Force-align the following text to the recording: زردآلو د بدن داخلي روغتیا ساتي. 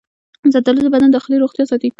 زردآلو 0.53 0.81
د 0.85 0.87
بدن 0.93 1.09
داخلي 1.11 1.37
روغتیا 1.39 1.65
ساتي. 1.71 1.89